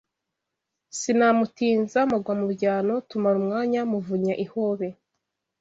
[0.99, 4.87] Sinamutinza mugwa mu byano Tumara umwanya muvunya ihobe